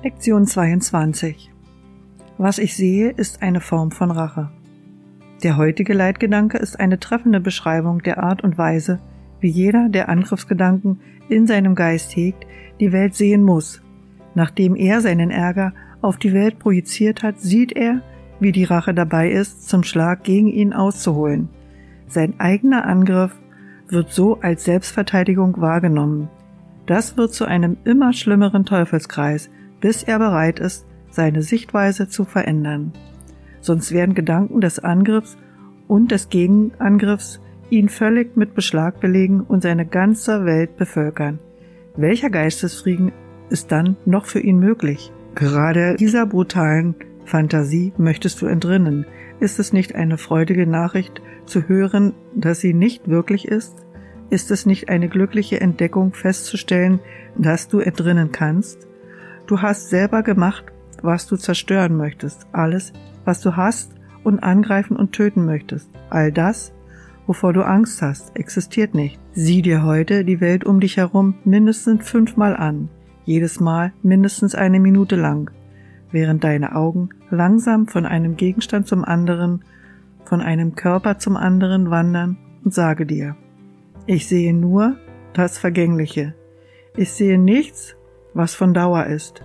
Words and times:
Lektion 0.00 0.46
22 0.46 1.50
Was 2.36 2.58
ich 2.58 2.76
sehe, 2.76 3.10
ist 3.10 3.42
eine 3.42 3.60
Form 3.60 3.90
von 3.90 4.12
Rache. 4.12 4.48
Der 5.42 5.56
heutige 5.56 5.92
Leitgedanke 5.92 6.56
ist 6.56 6.78
eine 6.78 7.00
treffende 7.00 7.40
Beschreibung 7.40 8.00
der 8.04 8.22
Art 8.22 8.44
und 8.44 8.56
Weise, 8.56 9.00
wie 9.40 9.48
jeder, 9.48 9.88
der 9.88 10.08
Angriffsgedanken 10.08 11.00
in 11.28 11.48
seinem 11.48 11.74
Geist 11.74 12.14
hegt, 12.14 12.46
die 12.78 12.92
Welt 12.92 13.16
sehen 13.16 13.42
muss. 13.42 13.82
Nachdem 14.36 14.76
er 14.76 15.00
seinen 15.00 15.32
Ärger 15.32 15.72
auf 16.00 16.16
die 16.16 16.32
Welt 16.32 16.60
projiziert 16.60 17.24
hat, 17.24 17.40
sieht 17.40 17.72
er, 17.72 18.00
wie 18.38 18.52
die 18.52 18.64
Rache 18.64 18.94
dabei 18.94 19.32
ist, 19.32 19.68
zum 19.68 19.82
Schlag 19.82 20.22
gegen 20.22 20.46
ihn 20.46 20.72
auszuholen. 20.72 21.48
Sein 22.06 22.38
eigener 22.38 22.86
Angriff 22.86 23.32
wird 23.88 24.12
so 24.12 24.38
als 24.42 24.62
Selbstverteidigung 24.62 25.60
wahrgenommen. 25.60 26.28
Das 26.86 27.16
wird 27.16 27.34
zu 27.34 27.46
einem 27.46 27.78
immer 27.82 28.12
schlimmeren 28.12 28.64
Teufelskreis, 28.64 29.50
bis 29.80 30.02
er 30.02 30.18
bereit 30.18 30.58
ist, 30.60 30.86
seine 31.10 31.42
Sichtweise 31.42 32.08
zu 32.08 32.24
verändern. 32.24 32.92
Sonst 33.60 33.92
werden 33.92 34.14
Gedanken 34.14 34.60
des 34.60 34.78
Angriffs 34.78 35.36
und 35.86 36.10
des 36.10 36.28
Gegenangriffs 36.28 37.40
ihn 37.70 37.88
völlig 37.88 38.36
mit 38.36 38.54
Beschlag 38.54 39.00
belegen 39.00 39.40
und 39.40 39.62
seine 39.62 39.86
ganze 39.86 40.44
Welt 40.44 40.76
bevölkern. 40.76 41.38
Welcher 41.96 42.30
Geistesfrieden 42.30 43.12
ist 43.50 43.72
dann 43.72 43.96
noch 44.04 44.26
für 44.26 44.40
ihn 44.40 44.58
möglich? 44.58 45.12
Gerade 45.34 45.96
dieser 45.96 46.26
brutalen 46.26 46.94
Fantasie 47.24 47.92
möchtest 47.98 48.40
du 48.40 48.46
entrinnen. 48.46 49.06
Ist 49.40 49.58
es 49.58 49.72
nicht 49.72 49.94
eine 49.94 50.18
freudige 50.18 50.66
Nachricht 50.66 51.20
zu 51.44 51.68
hören, 51.68 52.14
dass 52.34 52.60
sie 52.60 52.74
nicht 52.74 53.08
wirklich 53.08 53.46
ist? 53.46 53.86
Ist 54.30 54.50
es 54.50 54.66
nicht 54.66 54.88
eine 54.88 55.08
glückliche 55.08 55.60
Entdeckung 55.60 56.12
festzustellen, 56.12 57.00
dass 57.36 57.68
du 57.68 57.80
entrinnen 57.80 58.32
kannst? 58.32 58.87
Du 59.48 59.62
hast 59.62 59.88
selber 59.88 60.22
gemacht, 60.22 60.66
was 61.00 61.26
du 61.26 61.36
zerstören 61.36 61.96
möchtest, 61.96 62.46
alles, 62.52 62.92
was 63.24 63.40
du 63.40 63.56
hast 63.56 63.94
und 64.22 64.40
angreifen 64.40 64.94
und 64.94 65.12
töten 65.12 65.46
möchtest. 65.46 65.88
All 66.10 66.30
das, 66.30 66.74
wovor 67.26 67.54
du 67.54 67.62
Angst 67.62 68.02
hast, 68.02 68.36
existiert 68.36 68.94
nicht. 68.94 69.18
Sieh 69.32 69.62
dir 69.62 69.84
heute 69.84 70.26
die 70.26 70.42
Welt 70.42 70.64
um 70.64 70.80
dich 70.80 70.98
herum 70.98 71.36
mindestens 71.44 72.06
fünfmal 72.06 72.54
an, 72.54 72.90
jedes 73.24 73.58
Mal 73.58 73.94
mindestens 74.02 74.54
eine 74.54 74.80
Minute 74.80 75.16
lang, 75.16 75.50
während 76.12 76.44
deine 76.44 76.76
Augen 76.76 77.08
langsam 77.30 77.86
von 77.86 78.04
einem 78.04 78.36
Gegenstand 78.36 78.86
zum 78.86 79.02
anderen, 79.02 79.64
von 80.26 80.42
einem 80.42 80.74
Körper 80.74 81.18
zum 81.18 81.38
anderen 81.38 81.90
wandern 81.90 82.36
und 82.64 82.74
sage 82.74 83.06
dir, 83.06 83.34
ich 84.04 84.28
sehe 84.28 84.52
nur 84.52 84.98
das 85.32 85.56
Vergängliche. 85.56 86.34
Ich 86.96 87.12
sehe 87.12 87.38
nichts, 87.38 87.94
was 88.38 88.54
von 88.54 88.72
Dauer 88.72 89.06
ist. 89.06 89.42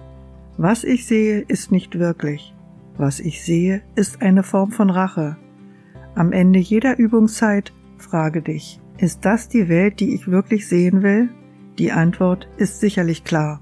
Was 0.55 0.83
ich 0.83 1.07
sehe, 1.07 1.41
ist 1.41 1.71
nicht 1.71 1.97
wirklich. 1.97 2.53
Was 2.95 3.19
ich 3.19 3.43
sehe, 3.43 3.81
ist 3.95 4.21
eine 4.21 4.43
Form 4.43 4.71
von 4.71 4.91
Rache. 4.91 5.35
Am 6.13 6.31
Ende 6.31 6.59
jeder 6.59 6.99
Übungszeit 6.99 7.73
frage 7.97 8.43
dich, 8.43 8.79
ist 8.99 9.25
das 9.25 9.49
die 9.49 9.67
Welt, 9.67 9.99
die 9.99 10.13
ich 10.13 10.27
wirklich 10.27 10.67
sehen 10.67 11.01
will? 11.01 11.29
Die 11.79 11.91
Antwort 11.91 12.47
ist 12.57 12.79
sicherlich 12.79 13.23
klar. 13.23 13.61